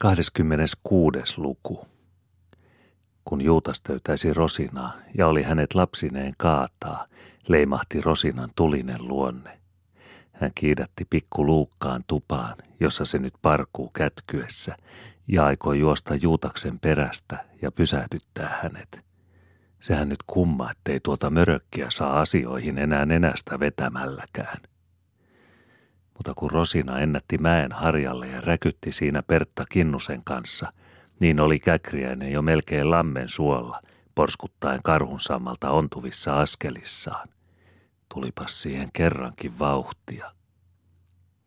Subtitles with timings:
[0.00, 1.18] 26.
[1.36, 1.86] luku.
[3.24, 7.06] Kun Juutas töytäisi Rosinaa ja oli hänet lapsineen kaataa,
[7.48, 9.60] leimahti Rosinan tulinen luonne.
[10.32, 14.76] Hän kiidätti pikku luukkaan tupaan, jossa se nyt parkuu kätkyessä,
[15.28, 19.04] ja aikoi juosta Juutaksen perästä ja pysähdyttää hänet.
[19.80, 24.58] Sehän nyt kumma, ettei tuota mörökkiä saa asioihin enää nenästä vetämälläkään.
[26.20, 30.72] Mutta kun Rosina ennätti mäen harjalle ja räkytti siinä Pertta Kinnusen kanssa,
[31.20, 33.80] niin oli Käkriäinen jo melkein lammen suolla,
[34.14, 37.28] porskuttaen karhun sammalta ontuvissa askelissaan.
[38.14, 40.32] Tulipas siihen kerrankin vauhtia.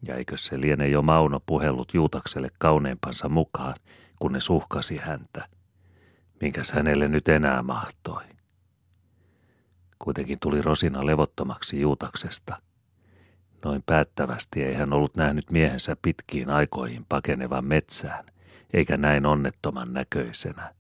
[0.07, 3.75] Ja eikö se liene jo Mauno puhellut Juutakselle kauneimpansa mukaan,
[4.19, 5.47] kun ne suhkasi häntä.
[6.41, 8.23] Minkäs hänelle nyt enää mahtoi?
[9.99, 12.59] Kuitenkin tuli Rosina levottomaksi Juutaksesta–
[13.66, 18.26] Noin päättävästi ei hän ollut nähnyt miehensä pitkiin aikoihin pakenevan metsään,
[18.73, 20.73] eikä näin onnettoman näköisenä.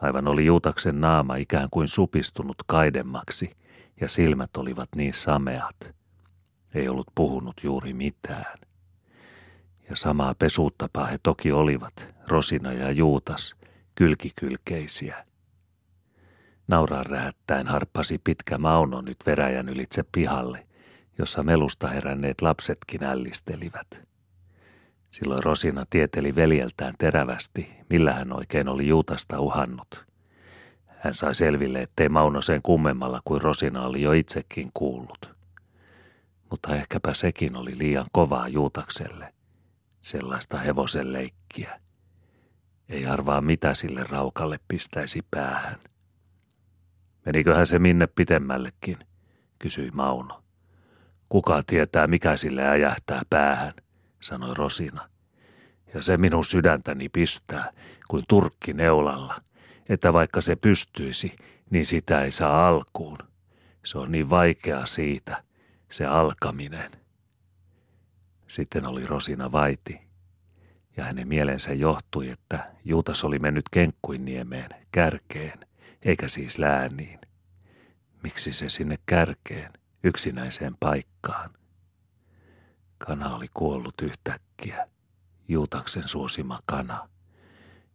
[0.00, 3.50] Aivan oli Juutaksen naama ikään kuin supistunut kaidemmaksi,
[4.00, 5.94] ja silmät olivat niin sameat.
[6.74, 8.58] Ei ollut puhunut juuri mitään.
[9.90, 13.56] Ja samaa pesuuttapaa he toki olivat, Rosina ja Juutas,
[13.94, 15.26] kylkikylkeisiä.
[16.68, 20.66] Nauraan rähättäen harppasi pitkä Mauno nyt veräjän ylitse pihalle,
[21.18, 24.10] jossa melusta heränneet lapsetkin ällistelivät.
[25.10, 30.06] Silloin Rosina tieteli veljeltään terävästi, millä hän oikein oli Juutasta uhannut.
[30.86, 35.34] Hän sai selville, ettei Mauno sen kummemmalla kuin Rosina oli jo itsekin kuullut.
[36.50, 39.34] Mutta ehkäpä sekin oli liian kovaa Juutakselle.
[40.00, 41.80] Sellaista hevosen leikkiä.
[42.88, 45.80] Ei arvaa mitä sille raukalle pistäisi päähän.
[47.26, 48.96] Meniköhän se minne pitemmällekin,
[49.58, 50.42] kysyi Mauno.
[51.30, 53.72] Kuka tietää, mikä sille äjähtää päähän,
[54.20, 55.08] sanoi Rosina.
[55.94, 57.72] Ja se minun sydäntäni pistää,
[58.08, 59.34] kuin turkki neulalla,
[59.88, 61.36] että vaikka se pystyisi,
[61.70, 63.18] niin sitä ei saa alkuun.
[63.84, 65.42] Se on niin vaikea siitä,
[65.90, 66.90] se alkaminen.
[68.46, 70.00] Sitten oli Rosina vaiti,
[70.96, 75.58] ja hänen mielensä johtui, että Juutas oli mennyt Kenkkuinniemeen, kärkeen,
[76.02, 77.18] eikä siis lääniin.
[78.22, 79.79] Miksi se sinne kärkeen?
[80.04, 81.50] Yksinäiseen paikkaan.
[82.98, 84.86] Kana oli kuollut yhtäkkiä,
[85.48, 87.08] Juutaksen suosima kana.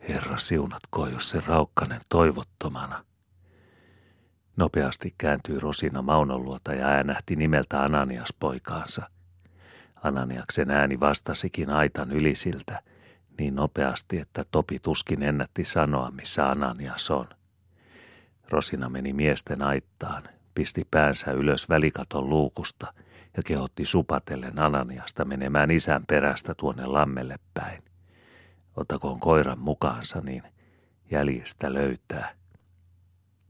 [0.10, 3.06] Herra siunatko, jos se raukkanen toivottomana.
[4.58, 9.10] Nopeasti kääntyi Rosina Maunon luota ja äänähti nimeltä Ananias poikaansa.
[10.04, 12.82] Ananiaksen ääni vastasikin aitan ylisiltä
[13.40, 17.28] niin nopeasti, että Topi tuskin ennätti sanoa, missä Ananias on.
[18.50, 20.24] Rosina meni miesten aittaan,
[20.56, 22.94] pisti päänsä ylös välikaton luukusta
[23.38, 27.84] ja kehotti supatellen Ananiasta menemään isän perästä tuonne lammelle päin.
[28.76, 30.44] Ottakoon koiran mukaansa, niin
[31.12, 32.36] jäljestä löytää.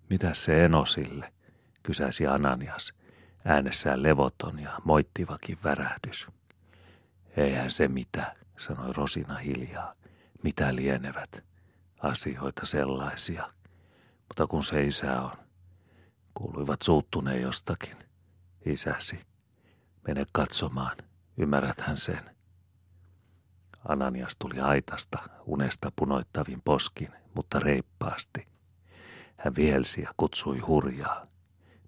[0.09, 1.33] Mitä se eno sille,
[1.83, 2.93] kysäisi Ananias,
[3.45, 6.27] äänessään levoton ja moittivakin värähdys.
[7.37, 9.93] Eihän se mitä, sanoi Rosina hiljaa.
[10.43, 11.43] Mitä lienevät?
[11.99, 13.49] Asioita sellaisia.
[14.27, 15.31] Mutta kun se isä on,
[16.37, 17.95] Kuuluivat suuttuneen jostakin.
[18.65, 19.19] Isäsi.
[20.07, 20.97] Mene katsomaan.
[21.37, 22.35] Ymmärräthän sen.
[23.87, 28.47] Ananias tuli aitasta, unesta punoittavin poskin, mutta reippaasti.
[29.37, 31.27] Hän vielsi ja kutsui hurjaa.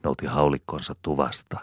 [0.03, 1.59] Nouti haulikkonsa tuvasta.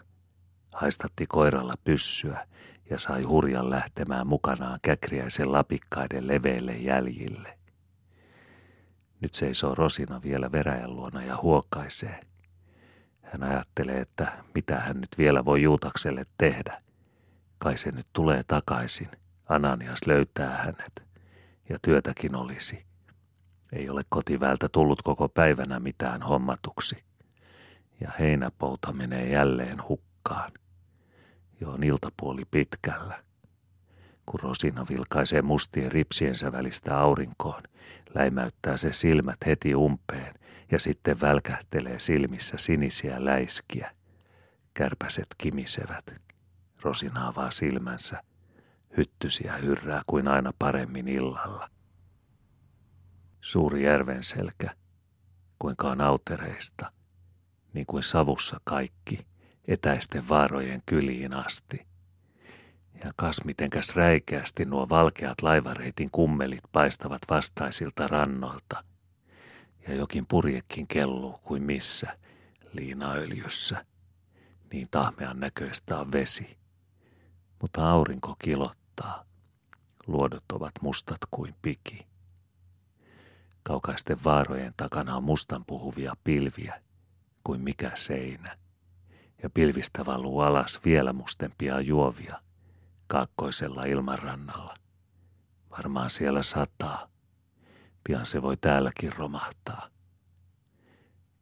[0.75, 2.47] Haistatti koiralla pyssyä
[2.91, 7.59] ja sai hurjan lähtemään mukanaan käkriäisen lapikkaiden leveille jäljille.
[9.21, 12.21] Nyt seisoo Rosina vielä veräjän luona ja huokaisee–
[13.25, 16.83] hän ajattelee, että mitä hän nyt vielä voi Juutakselle tehdä.
[17.59, 19.09] Kai se nyt tulee takaisin.
[19.49, 21.05] Ananias löytää hänet.
[21.69, 22.85] Ja työtäkin olisi.
[23.73, 26.97] Ei ole kotiväältä tullut koko päivänä mitään hommatuksi.
[28.01, 30.51] Ja heinäpouta menee jälleen hukkaan.
[31.61, 33.25] Jo on iltapuoli pitkällä.
[34.27, 37.63] Kun Rosina vilkaisee mustien ripsiensä välistä aurinkoon,
[38.15, 40.35] läimäyttää se silmät heti umpeen
[40.71, 43.91] ja sitten välkähtelee silmissä sinisiä läiskiä.
[44.75, 46.23] Kärpäset kimisevät.
[46.83, 48.23] Rosina avaa silmänsä.
[48.97, 51.71] Hyttysiä hyrrää kuin aina paremmin illalla.
[53.41, 54.75] Suuri järven selkä,
[55.59, 56.93] kuinka on autereista,
[57.73, 59.27] niin kuin savussa kaikki,
[59.69, 61.87] etäisten vaarojen kyliin asti.
[63.05, 68.85] Ja kas mitenkäs räikeästi nuo valkeat laivareitin kummelit paistavat vastaisilta rannoilta–
[69.89, 72.19] ja jokin purjekin kelluu kuin missä,
[72.73, 73.85] liinaöljyssä.
[74.73, 76.57] Niin tahmean näköistä on vesi.
[77.63, 79.25] Mutta aurinko kilottaa.
[80.07, 82.07] Luodot ovat mustat kuin piki.
[83.63, 86.83] Kaukaisten vaarojen takana on mustan puhuvia pilviä
[87.45, 88.59] kuin mikä seinä.
[89.43, 92.41] Ja pilvistä valuu alas vielä mustempia juovia
[93.07, 94.75] kaakkoisella ilmanrannalla.
[95.71, 97.14] Varmaan siellä sataa.
[98.05, 99.89] Pian se voi täälläkin romahtaa.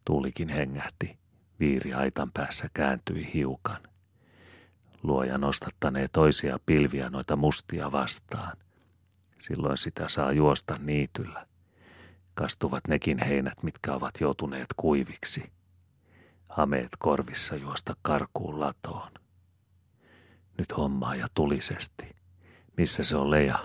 [0.04, 1.18] Tuulikin hengähti.
[1.60, 3.82] Viiri aitan päässä kääntyi hiukan.
[5.02, 8.56] Luoja nostattanee toisia pilviä noita mustia vastaan.
[9.40, 11.46] Silloin sitä saa juosta niityllä.
[12.34, 15.52] Kastuvat nekin heinät, mitkä ovat joutuneet kuiviksi.
[16.48, 19.12] Hameet korvissa juosta karkuun latoon.
[20.58, 22.16] Nyt hommaa ja tulisesti.
[22.76, 23.58] Missä se on Lea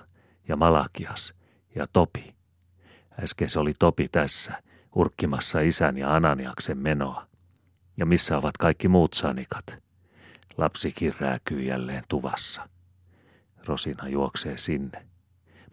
[0.47, 1.33] ja Malakias
[1.75, 2.37] ja Topi?
[3.24, 4.64] Äsken se oli Topi tässä,
[4.96, 7.28] urkkimassa isän ja Ananiaksen menoa.
[7.98, 9.84] Ja missä ovat kaikki muut sanikat?
[10.58, 12.69] Lapsikin rääkyy jälleen tuvassa.
[13.66, 15.08] Rosina juoksee sinne.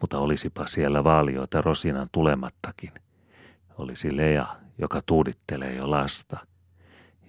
[0.01, 2.93] Mutta olisipa siellä vaalioita Rosinan tulemattakin.
[3.79, 4.47] Olisi Lea,
[4.79, 6.47] joka tuudittelee jo lasta.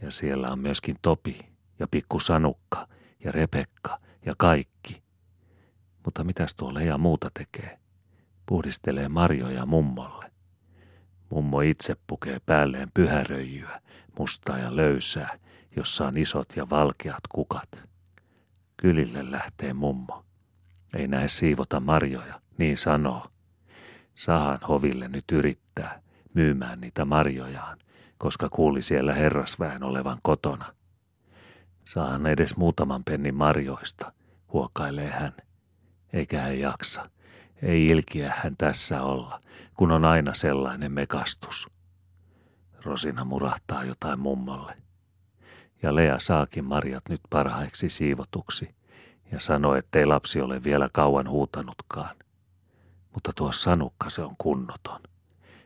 [0.02, 1.40] Ja siellä on myöskin Topi
[1.80, 2.88] ja pikku Sanukka
[3.24, 5.04] ja Rebekka ja kaikki.
[6.06, 7.80] Mutta mitäs tuo Lea muuta tekee?
[8.46, 10.32] Puhdistelee marjoja mummolle.
[11.30, 13.82] Mummo itse pukee päälleen pyhäröijyä,
[14.20, 15.40] mustaa ja löysää,
[15.76, 17.84] jossa on isot ja valkeat kukat.
[18.78, 20.26] Kylille lähtee mummo.
[20.96, 23.26] Ei näe siivota marjoja, niin sanoo.
[24.16, 26.02] Sahan hoville nyt yrittää
[26.34, 27.78] myymään niitä marjojaan,
[28.18, 30.66] koska kuuli siellä herrasväen olevan kotona.
[31.86, 34.12] Saahan edes muutaman pennin marjoista,
[34.54, 35.34] huokailee hän.
[36.14, 37.10] Eikä hän jaksa.
[37.62, 39.40] Ei ilkiä hän tässä olla,
[39.74, 41.68] kun on aina sellainen mekastus.
[42.84, 44.76] Rosina murahtaa jotain mummolle.
[45.84, 48.76] Ja Lea saakin marjat nyt parhaiksi siivotuksi
[49.32, 52.16] ja sanoo, ettei lapsi ole vielä kauan huutanutkaan.
[53.14, 55.02] Mutta tuo sanukka se on kunnoton.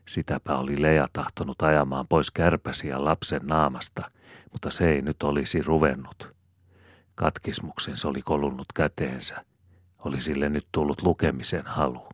[0.08, 4.12] Sitäpä oli Lea tahtonut ajamaan pois kärpäsiä lapsen naamasta,
[4.52, 6.36] mutta se ei nyt olisi ruvennut.
[7.16, 9.46] Katkismuksen se oli kolunnut käteensä.
[10.06, 12.10] Oli sille nyt tullut lukemisen halu.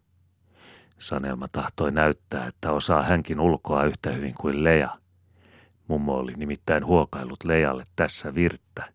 [0.98, 4.90] Sanelma tahtoi näyttää, että osaa hänkin ulkoa yhtä hyvin kuin Lea.
[5.88, 8.94] Mummo oli nimittäin huokailut Lealle tässä virttä.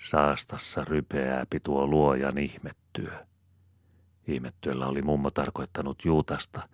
[0.00, 3.12] Saastassa rypeääpi tuo luojan ihmettyö.
[4.26, 6.68] Ihmettyöllä oli mummo tarkoittanut Juutasta,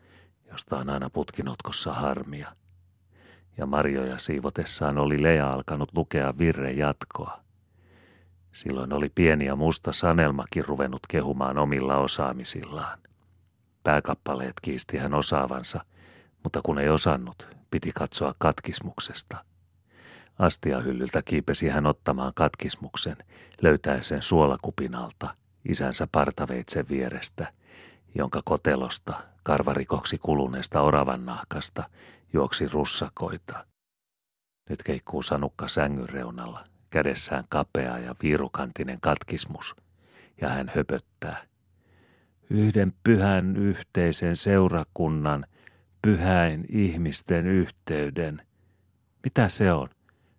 [0.51, 2.57] josta on aina putkinotkossa harmia.
[3.57, 7.42] Ja Marjoja siivotessaan oli Lea alkanut lukea virre jatkoa.
[8.53, 12.99] Silloin oli pieni ja musta sanelmakin ruvennut kehumaan omilla osaamisillaan.
[13.85, 15.85] Pääkappaleet kiisti hän osaavansa,
[16.43, 19.45] mutta kun ei osannut, piti katsoa katkismuksesta.
[20.39, 23.17] Astiahyllyltä kiipesi hän ottamaan katkismuksen,
[23.63, 25.35] löytäen sen suolakupin alta,
[25.69, 27.53] isänsä partaveitsen vierestä,
[28.15, 31.85] jonka kotelosta, karvarikoksi kuluneesta oravan nahkasta,
[32.33, 33.67] juoksi russakoita.
[34.71, 39.77] Nyt keikkuu sanukka sängyn reunalla, kädessään kapea ja viirukantinen katkismus,
[40.41, 41.43] ja hän höpöttää.
[42.51, 45.47] Yhden pyhän yhteisen seurakunnan,
[46.03, 48.43] pyhäin ihmisten yhteyden.
[49.25, 49.89] Mitä se on?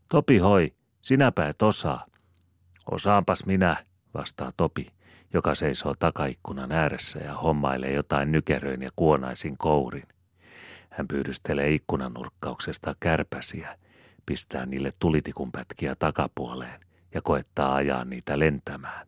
[0.09, 2.05] Topi hoi, sinäpä et osaa.
[2.91, 4.87] Osaanpas minä, vastaa Topi,
[5.33, 10.07] joka seisoo takaikkunan ääressä ja hommailee jotain nykeröin ja kuonaisin kourin.
[10.89, 13.77] Hän pyydystelee ikkunan nurkkauksesta kärpäsiä,
[14.25, 16.79] pistää niille tulitikun pätkiä takapuoleen
[17.13, 19.07] ja koettaa ajaa niitä lentämään.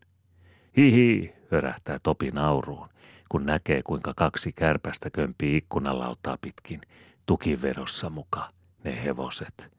[0.76, 2.88] Hihi, hörähtää Topi nauruun,
[3.28, 6.80] kun näkee kuinka kaksi kärpästä kömpii ikkunalautaa pitkin,
[7.26, 8.50] tukivedossa muka,
[8.84, 9.76] ne hevoset.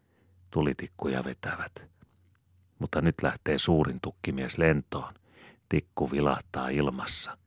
[0.52, 1.88] Tulitikkuja vetävät.
[2.80, 5.14] Mutta nyt lähtee suurin tukkimies lentoon.
[5.70, 7.38] Tikku vilahtaa ilmassa.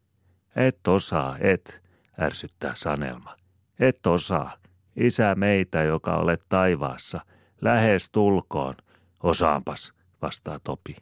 [0.57, 1.83] Et osaa, et,
[2.21, 3.37] ärsyttää Sanelma.
[3.81, 4.53] Et osaa.
[4.97, 7.21] Isä meitä, joka olet taivaassa.
[7.61, 8.75] Lähes tulkoon.
[9.23, 10.97] Osaanpas, vastaa Topi.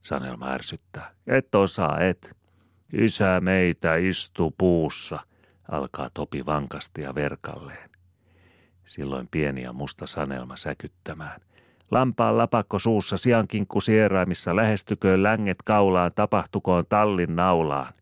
[0.00, 1.10] Sanelma ärsyttää.
[1.26, 2.36] Et osaa, et.
[2.92, 5.18] Isä meitä istu puussa,
[5.70, 7.90] alkaa Topi vankasti ja verkalleen.
[8.84, 11.40] Silloin pieni ja musta sanelma säkyttämään.
[11.90, 17.94] Lampaan lapakko suussa siankinkku sieraimissa lähestyköön länget kaulaan, tapahtukoon tallin naulaan.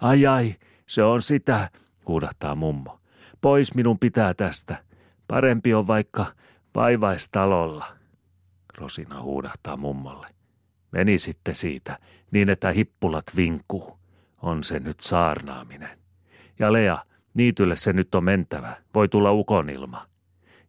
[0.00, 0.54] Ai ai,
[0.86, 1.70] se on sitä,
[2.04, 3.00] kuudahtaa mummo.
[3.40, 4.76] Pois minun pitää tästä.
[5.28, 6.26] Parempi on vaikka
[6.74, 7.86] vaivaistalolla.
[8.78, 10.26] Rosina huudahtaa mummolle.
[10.92, 11.98] Meni sitten siitä,
[12.30, 13.98] niin että hippulat vinkuu.
[14.42, 15.98] On se nyt saarnaaminen.
[16.58, 16.98] Ja Lea,
[17.34, 18.76] niitylle se nyt on mentävä.
[18.94, 20.06] Voi tulla ukonilma.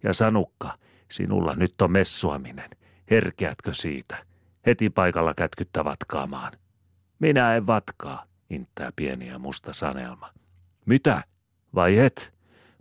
[0.04, 0.78] Ja Sanukka,
[1.12, 2.70] sinulla nyt on messuaminen.
[3.12, 4.26] Herkeätkö siitä?
[4.66, 6.54] Heti paikalla kätkyttä vatkaamaan.
[7.20, 10.34] Minä en vatkaa, inttää pieni ja musta sanelma.
[10.86, 11.24] Mitä?
[11.76, 12.34] Vai et?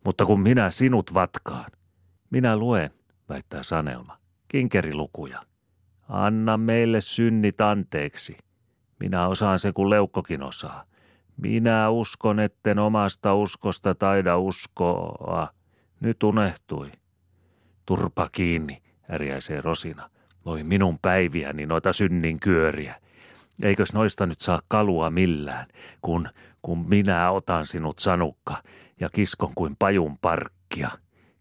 [0.05, 1.71] Mutta kun minä sinut vatkaan.
[2.31, 2.91] Minä luen,
[3.33, 4.19] väittää Sanelma.
[4.49, 5.41] Kinkerilukuja.
[6.09, 8.37] Anna meille synnit anteeksi.
[9.01, 10.85] Minä osaan se, kun leukkokin osaa.
[11.37, 15.49] Minä uskon, etten omasta uskosta taida uskoa.
[16.01, 16.91] Nyt unehtui.
[17.87, 20.11] Turpa kiinni, ärjäisee Rosina.
[20.45, 22.95] Voi minun päiviäni noita synnin kyöriä.
[23.63, 25.67] Eikös noista nyt saa kalua millään,
[26.03, 26.29] kun,
[26.63, 28.63] kun minä otan sinut sanukka
[29.01, 30.91] ja kiskon kuin pajun parkkia,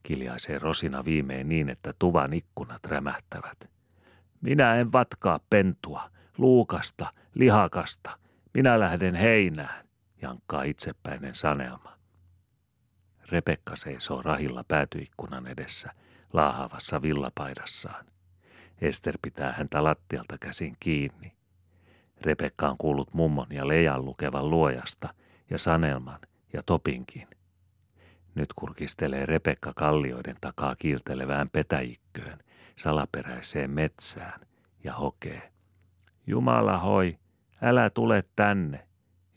[0.04, 3.70] kiljaisee Rosina viimein niin, että tuvan ikkunat rämähtävät.
[4.42, 8.18] Minä en vatkaa pentua, luukasta, lihakasta.
[8.54, 9.86] Minä lähden heinään,
[10.22, 11.98] jankkaa itsepäinen sanelma.
[13.32, 15.92] Rebekka seisoo rahilla päätyikkunan edessä,
[16.34, 18.06] laahavassa villapaidassaan.
[18.82, 21.34] Ester pitää häntä lattialta käsin kiinni.
[22.22, 25.14] Rebekka on kuullut mummon ja Lejan lukevan luojasta
[25.50, 26.20] ja Sanelman
[26.54, 27.28] ja Topinkin.
[28.36, 32.40] Nyt kurkistelee Rebekka kallioiden takaa kiiltelevään petäjikköön,
[32.76, 34.42] salaperäiseen metsään
[34.84, 35.52] ja hokee.
[36.28, 37.18] Jumala hoi,
[37.62, 38.88] älä tule tänne.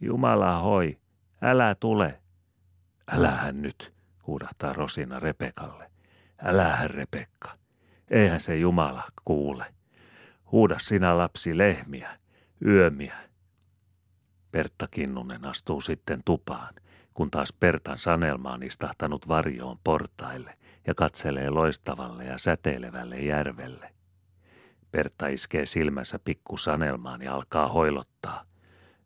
[0.00, 0.98] Jumala hoi,
[1.42, 2.20] älä tule.
[3.12, 3.94] Älähän nyt,
[4.26, 5.90] huudahtaa Rosina Rebekalle.
[6.38, 7.58] Älähän Rebekka,
[8.10, 9.74] eihän se Jumala kuule.
[10.52, 12.18] Huuda sinä lapsi lehmiä,
[12.66, 13.16] yömiä.
[14.50, 16.74] Pertta Kinnunen astuu sitten tupaan,
[17.14, 23.90] kun taas Pertan sanelma on istahtanut varjoon portaille ja katselee loistavalle ja säteilevälle järvelle.
[24.90, 28.44] Pertta iskee silmänsä pikku sanelmaan ja alkaa hoilottaa.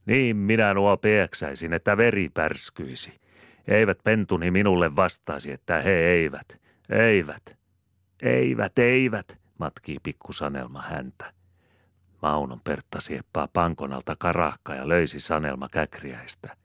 [0.06, 3.20] Niin minä nuo pieksäisin, että veri pärskyisi.
[3.68, 6.60] Eivät pentuni minulle vastaisi, että he eivät,
[6.90, 7.58] eivät,
[8.22, 11.32] eivät, eivät, matkii pikku sanelma häntä.
[12.22, 16.56] Maunon Pertta sieppaa pankonalta karahka ja löysi Sanelma käkriäistä.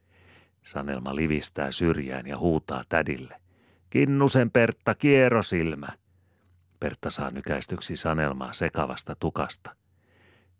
[0.63, 3.41] Sanelma livistää syrjään ja huutaa tädille.
[3.89, 5.87] Kinnusen Pertta, kierrosilmä.
[6.79, 9.75] Pertta saa nykäistyksi Sanelmaa sekavasta tukasta.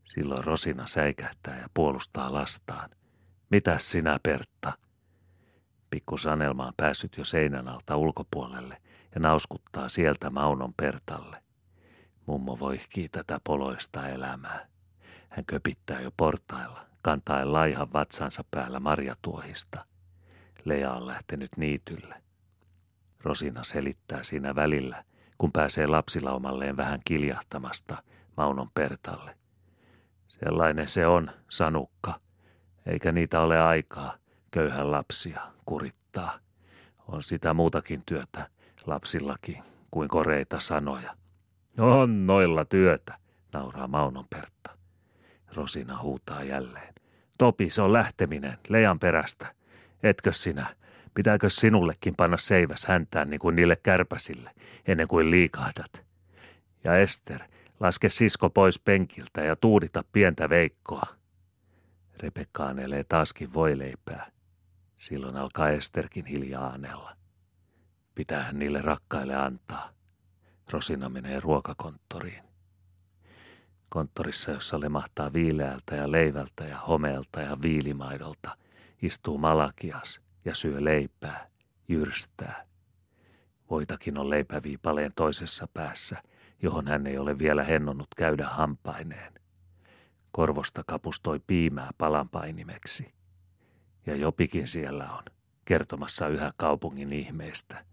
[0.04, 2.90] Silloin Rosina säikähtää ja puolustaa lastaan.
[3.50, 4.74] Mitäs sinä, Pertta?
[5.90, 8.78] Pikku Sanelma on päässyt jo seinän alta ulkopuolelle
[9.16, 11.44] ja nauskuttaa sieltä Maunon Pertalle.
[12.26, 14.68] Mummo voihkii tätä poloista elämää.
[15.30, 19.86] Hän köpittää jo portailla, kantaen laihan vatsansa päällä marjatuohista.
[20.66, 22.16] Lea on lähtenyt niitylle.
[23.24, 25.04] Rosina selittää siinä välillä,
[25.38, 28.04] kun pääsee lapsilaumalleen vähän kiljahtamasta
[28.38, 29.38] Maunon Pertalle.
[30.28, 32.20] Sellainen se on, sanukka,
[32.86, 34.18] eikä niitä ole aikaa
[34.52, 36.40] köyhän lapsia kurittaa.
[37.08, 38.50] On sitä muutakin työtä
[38.86, 41.16] lapsillakin kuin koreita sanoja.
[41.80, 43.18] On noilla työtä,
[43.54, 44.72] nauraa Maunon Pertta.
[45.56, 46.94] Rosina huutaa jälleen.
[47.38, 49.56] Topi, se on lähteminen, Lejan perästä.
[50.04, 50.76] Etkö sinä?
[51.14, 54.52] Pitääkö sinullekin panna seiväs häntään niin kuin niille kärpäsille,
[54.88, 56.06] ennen kuin liikahdat?
[56.84, 57.42] Ja Ester,
[57.80, 61.16] laske sisko pois penkiltä ja tuudita pientä veikkoa.
[62.20, 64.32] Rebekka anelee taaskin voileipää.
[64.96, 67.16] Silloin alkaa Esterkin hiljaa anella.
[68.16, 69.90] Pitäähän niille rakkaille antaa.
[70.72, 72.44] Rosina menee ruokakonttoriin.
[73.90, 78.58] Konttorissa, jossa lemahtaa viileältä ja leivältä ja homeelta ja viilimaidolta,
[79.04, 81.48] istuu Malakias ja syö leipää,
[81.88, 82.66] jyrstää.
[83.70, 86.24] Voitakin on leipäviipaleen toisessa päässä,
[86.62, 89.34] johon hän ei ole vielä hennonnut käydä hampaineen.
[90.32, 93.14] Korvosta kapustoi piimää palanpainimeksi.
[94.06, 95.24] Ja Jopikin siellä on,
[95.66, 97.86] kertomassa yhä kaupungin ihmeestä.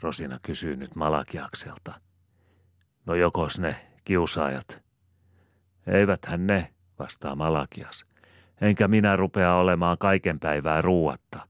[0.00, 2.00] Rosina kysyy nyt Malakiakselta.
[3.06, 4.84] No jokos ne, kiusaajat,
[5.86, 8.13] Eiväthän ne, vastaa Malakias.
[8.60, 11.48] Enkä minä rupea olemaan kaiken päivää ruuatta.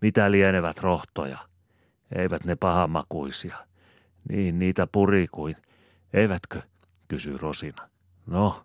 [0.00, 1.38] Mitä lienevät rohtoja?
[2.16, 3.56] Eivät ne pahamakuisia.
[4.28, 5.56] Niin niitä puri kuin.
[6.12, 6.62] Eivätkö?
[7.08, 7.88] kysyy Rosina.
[8.26, 8.64] No,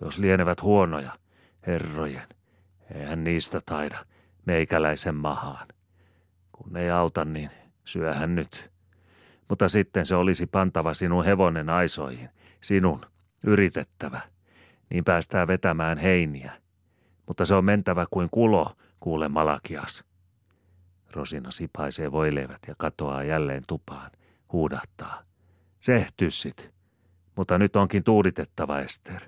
[0.00, 1.12] jos lienevät huonoja,
[1.66, 2.28] herrojen.
[2.94, 3.98] Eihän niistä taida
[4.46, 5.66] meikäläisen mahaan.
[6.52, 7.50] Kun ei auta, niin
[7.84, 8.70] syöhän nyt.
[9.48, 12.28] Mutta sitten se olisi pantava sinun hevonen aisoihin,
[12.60, 13.06] sinun,
[13.44, 14.20] yritettävä–
[14.90, 16.52] niin päästään vetämään heiniä.
[17.26, 20.04] Mutta se on mentävä kuin kulo, kuule Malakias.
[21.12, 24.10] Rosina sipaisee voileivät ja katoaa jälleen tupaan,
[24.52, 25.22] huudahtaa.
[25.80, 26.70] Se, tyssit.
[27.36, 29.22] Mutta nyt onkin tuuditettava Ester.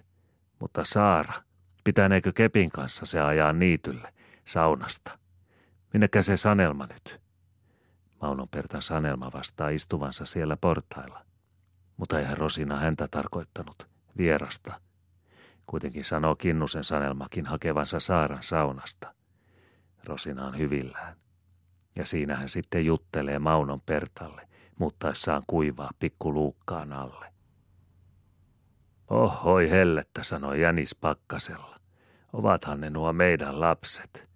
[0.59, 1.43] Mutta Saara,
[1.85, 4.12] pitäneekö Kepin kanssa se ajaa niitylle,
[4.45, 5.19] saunasta?
[5.93, 7.21] Minnekä se sanelma nyt?
[8.23, 11.25] Maunon Pertan sanelma vastaa istuvansa siellä portailla.
[11.97, 14.81] Mutta eihän Rosina häntä tarkoittanut, vierasta–
[15.71, 19.15] Kuitenkin sanoo Kinnusen sanelmakin hakevansa Saaran saunasta.
[20.05, 21.17] Rosina on hyvillään.
[21.97, 24.49] Ja siinä hän sitten juttelee Maunon Pertalle,
[24.79, 27.33] muuttaessaan kuivaa pikkuluukkaan alle.
[29.11, 31.77] Ohoi hellettä, sanoi Jänis pakkasella.
[32.33, 34.29] Ovathan ne nuo meidän lapset.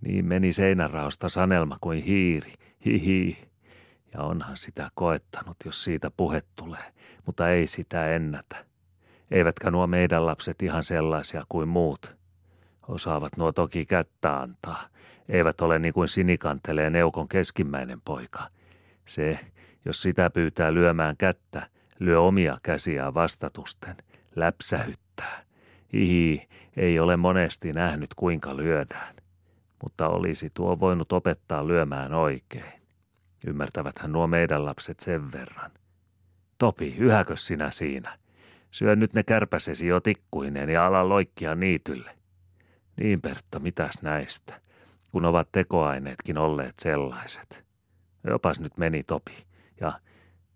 [0.00, 2.52] Niin meni seinäraosta sanelma kuin hiiri,
[2.84, 3.48] hihi.
[4.14, 6.92] Ja onhan sitä koettanut, jos siitä puhe tulee,
[7.26, 8.73] mutta ei sitä ennätä.
[9.30, 12.16] Eivätkä nuo meidän lapset ihan sellaisia kuin muut.
[12.88, 14.88] Osaavat nuo toki kättä antaa.
[15.28, 18.42] Eivät ole niin kuin sinikantelee neukon keskimmäinen poika.
[19.04, 19.38] Se,
[19.84, 23.96] jos sitä pyytää lyömään kättä, lyö omia käsiään vastatusten,
[24.36, 25.44] läpsähyttää.
[25.92, 29.16] Hihi, ei ole monesti nähnyt kuinka lyödään,
[29.82, 32.82] mutta olisi tuo voinut opettaa lyömään oikein.
[33.46, 35.70] Ymmärtäväthän nuo meidän lapset sen verran.
[36.58, 38.18] Topi, yhäkö sinä siinä?
[38.74, 42.10] Syö nyt ne kärpäsesi jo tikkuineen ja ala loikkia niitylle.
[42.96, 44.60] Niin Pertta, mitäs näistä,
[45.12, 47.64] kun ovat tekoaineetkin olleet sellaiset.
[48.26, 49.32] Jopas nyt meni Topi,
[49.80, 49.92] ja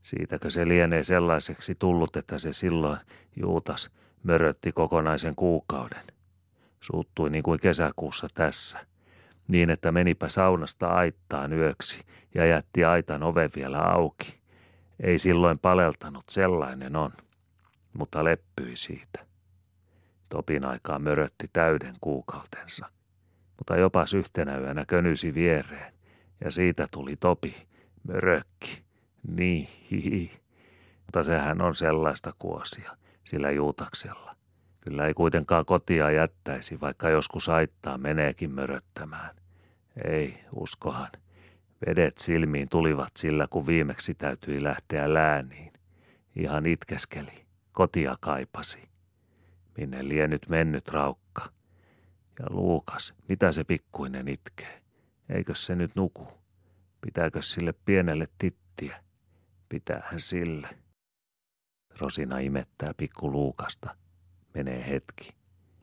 [0.02, 2.98] siitäkö se lienee sellaiseksi tullut, että se silloin
[3.36, 3.90] Juutas
[4.22, 6.04] mörötti kokonaisen kuukauden.
[6.80, 8.86] Suuttui niin kuin kesäkuussa tässä,
[9.48, 12.00] niin että menipä saunasta aittaan yöksi
[12.34, 14.38] ja jätti aitan ove vielä auki.
[15.00, 17.12] Ei silloin paleltanut, sellainen on,
[17.98, 19.26] mutta leppyi siitä.
[20.28, 22.86] Topin aikaa mörötti täyden kuukautensa,
[23.58, 25.94] mutta jopas yhtenä yönä könysi viereen,
[26.44, 27.54] ja siitä tuli Topi,
[28.08, 28.82] mörökki,
[29.28, 30.32] niin, hihi.
[31.06, 34.36] Mutta sehän on sellaista kuosia, sillä juutaksella.
[34.80, 39.36] Kyllä ei kuitenkaan kotia jättäisi, vaikka joskus aittaa meneekin möröttämään.
[40.04, 41.10] Ei, uskohan.
[41.86, 45.72] Vedet silmiin tulivat sillä, kun viimeksi täytyi lähteä lääniin.
[46.36, 47.47] Ihan itkeskeli.
[47.78, 48.82] Kotia kaipasi.
[49.76, 51.52] Minne lie nyt mennyt raukka?
[52.38, 54.82] Ja Luukas, mitä se pikkuinen itkee?
[55.28, 56.28] Eikö se nyt nuku?
[57.00, 59.04] Pitääkö sille pienelle tittiä?
[59.68, 60.68] Pitäähän sille.
[61.98, 63.96] Rosina imettää pikku Luukasta.
[64.54, 65.30] Menee hetki.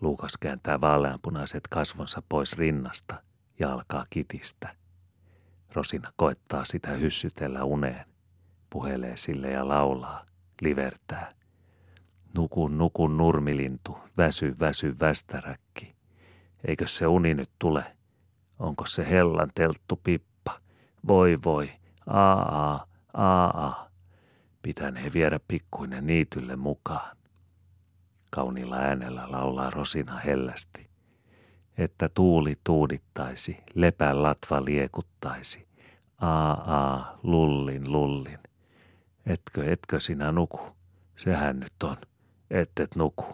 [0.02, 3.24] Luukas kääntää vaaleanpunaiset kasvonsa pois rinnasta
[3.60, 4.76] ja alkaa kitistä.
[5.74, 8.06] Rosina koettaa sitä hyssytellä uneen.
[8.70, 10.26] Puhelee sille ja laulaa,
[10.62, 11.45] livertää.
[12.36, 15.96] Nukun, nukun nurmilintu, väsy, väsy, västäräkki.
[16.68, 17.84] Eikö se uni nyt tule?
[18.60, 20.60] Onko se hellan telttu pippa?
[21.08, 21.70] Voi voi,
[22.08, 23.90] aa, aa.
[24.62, 27.18] Pitänee viedä pikkuinen niitylle mukaan.
[28.32, 30.90] Kauniilla äänellä laulaa Rosina hellästi.
[31.78, 35.68] Että tuuli tuudittaisi, lepän latva liekuttaisi.
[36.22, 38.40] Aa, aa, lullin, lullin.
[39.26, 40.60] Etkö, etkö sinä nuku?
[41.16, 41.98] Sehän nyt on.
[42.50, 43.26] Et et nuku.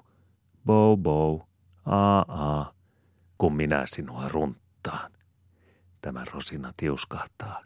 [0.66, 1.40] Bow, bow.
[1.86, 2.74] Aa, aa.
[3.38, 5.12] Kun minä sinua runttaan.
[6.02, 7.64] Tämä Rosina tiuskahtaa.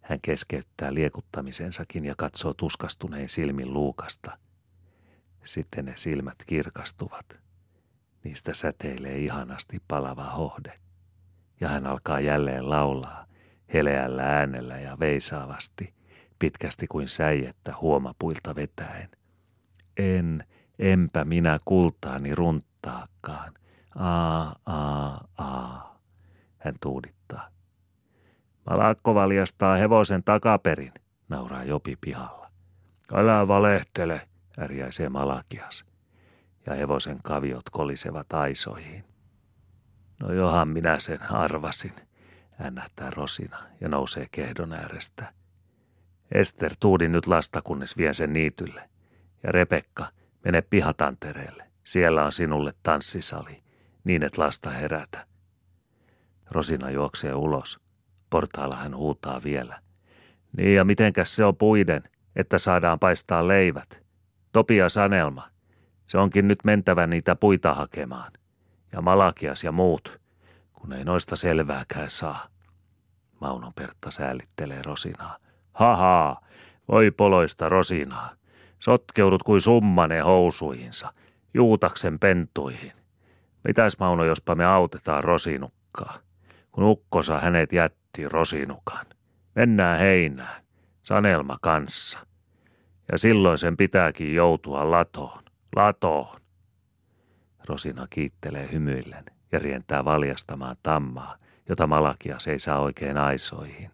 [0.00, 4.38] Hän keskeyttää liekuttamisensakin ja katsoo tuskastunein silmin luukasta.
[5.44, 7.26] Sitten ne silmät kirkastuvat.
[8.24, 10.72] Niistä säteilee ihanasti palava hohde.
[11.60, 13.26] Ja hän alkaa jälleen laulaa,
[13.74, 15.94] heleällä äänellä ja veisaavasti,
[16.38, 19.10] pitkästi kuin säijettä huomapuilta vetäen.
[19.96, 20.44] En,
[20.78, 23.54] enpä minä kultaani runttaakaan.
[23.94, 25.98] Aa, aa, aa.
[26.58, 27.48] Hän tuudittaa.
[28.70, 30.92] Malakko valjastaa hevosen takaperin,
[31.28, 32.50] nauraa Jopi pihalla.
[33.14, 35.84] Älä valehtele, ärjäisee Malakias.
[36.66, 39.04] Ja hevosen kaviot kolisevat aisoihin.
[40.20, 41.92] No johan minä sen arvasin,
[42.60, 45.32] ännähtää Rosina ja nousee kehdon äärestä.
[46.32, 48.90] Ester, tuudi nyt lasta, kunnes vien sen niitylle.
[49.42, 50.06] Ja Rebekka,
[50.48, 51.64] mene pihatantereelle.
[51.84, 53.62] Siellä on sinulle tanssisali,
[54.04, 55.26] niin et lasta herätä.
[56.50, 57.80] Rosina juoksee ulos.
[58.30, 59.80] Portaalla hän huutaa vielä.
[60.56, 62.02] Niin ja mitenkäs se on puiden,
[62.36, 64.02] että saadaan paistaa leivät?
[64.52, 65.48] Topia Sanelma.
[66.06, 68.32] Se onkin nyt mentävä niitä puita hakemaan.
[68.92, 70.20] Ja Malakias ja muut,
[70.72, 72.48] kun ei noista selvääkään saa.
[73.40, 75.36] Maunon Pertta säälittelee Rosinaa.
[75.72, 76.40] Haha,
[76.88, 78.38] voi poloista Rosinaa.
[78.78, 81.12] Sotkeudut kuin summane housuihinsa,
[81.54, 82.92] juutaksen pentuihin.
[83.64, 86.18] Mitäs Mauno, jospa me autetaan Rosinukkaa?
[86.72, 89.06] Kun ukkosa hänet jätti Rosinukan.
[89.54, 90.62] Mennään heinään,
[91.02, 92.18] Sanelma kanssa.
[93.12, 95.42] Ja silloin sen pitääkin joutua latoon,
[95.76, 96.40] latoon.
[97.68, 101.36] Rosina kiittelee hymyillen ja rientää valjastamaan tammaa,
[101.68, 103.90] jota Malakia ei saa oikein aisoihin.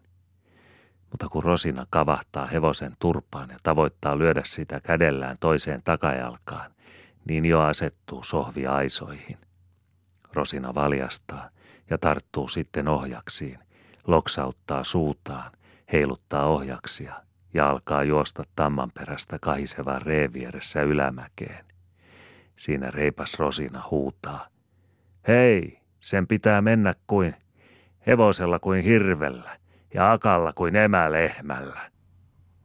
[1.15, 6.71] Mutta kun Rosina kavahtaa hevosen turpaan ja tavoittaa lyödä sitä kädellään toiseen takajalkaan,
[7.29, 9.39] niin jo asettuu sohvi aisoihin.
[10.33, 11.49] Rosina valjastaa
[11.91, 13.59] ja tarttuu sitten ohjaksiin,
[14.07, 15.53] loksauttaa suutaan,
[15.93, 17.15] heiluttaa ohjaksia
[17.55, 21.65] ja alkaa juosta tamman perästä kahisevan reevieressä ylämäkeen.
[22.57, 24.49] Siinä reipas Rosina huutaa.
[25.29, 27.35] Hei, sen pitää mennä kuin
[28.07, 29.64] hevosella kuin hirvellä
[29.95, 31.94] ja akalla kuin emälehmällä.